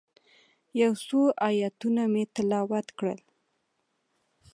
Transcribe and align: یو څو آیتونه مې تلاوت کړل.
یو 0.81 0.91
څو 1.07 1.21
آیتونه 1.49 2.03
مې 2.11 2.23
تلاوت 2.35 2.87
کړل. 2.97 3.19